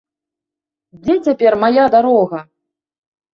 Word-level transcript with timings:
Дзе 1.03 1.17
цяпер 1.27 1.53
мая 1.65 1.85
дарога! 1.97 2.39